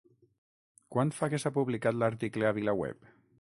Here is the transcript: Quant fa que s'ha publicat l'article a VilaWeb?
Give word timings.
Quant 0.95 1.13
fa 1.17 1.29
que 1.33 1.41
s'ha 1.43 1.53
publicat 1.59 1.99
l'article 2.01 2.49
a 2.51 2.55
VilaWeb? 2.61 3.13